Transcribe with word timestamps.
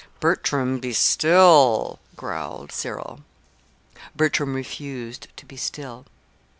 "Bertram, 0.19 0.79
be 0.79 0.93
still," 0.93 1.99
growled 2.15 2.71
Cyril. 2.71 3.19
Bertram 4.15 4.55
refused 4.55 5.27
to 5.37 5.45
be 5.45 5.57
still. 5.57 6.07